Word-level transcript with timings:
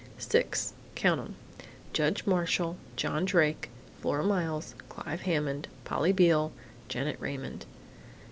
Six 0.17 0.73
count 0.95 1.21
'em: 1.21 1.35
Judge 1.93 2.25
Marshall, 2.25 2.75
John 2.95 3.23
Drake, 3.23 3.69
Flora 4.01 4.23
Miles, 4.23 4.73
Clive 4.89 5.21
Hammond, 5.21 5.67
Polly 5.85 6.11
Beale, 6.11 6.51
Janet 6.87 7.17
Raymond.... 7.19 7.67